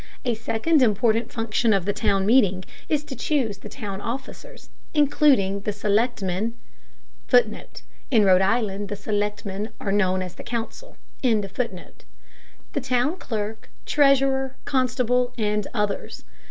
[0.25, 5.59] A second important function of the town meeting is to choose the town officers, including
[5.59, 6.55] the selectmen,
[7.27, 11.45] [Footnote: In Rhode Island the selectmen are known as the council.] the
[12.81, 16.23] town clerk, treasurer, constable, and others.